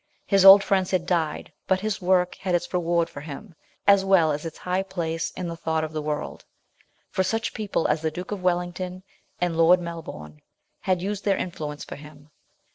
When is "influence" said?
11.37-11.83